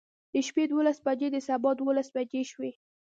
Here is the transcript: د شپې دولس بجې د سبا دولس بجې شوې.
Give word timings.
د 0.33 0.35
شپې 0.47 0.63
دولس 0.71 0.97
بجې 1.05 1.27
د 1.31 1.37
سبا 1.47 1.71
دولس 1.81 2.07
بجې 2.15 2.41
شوې. 2.51 2.71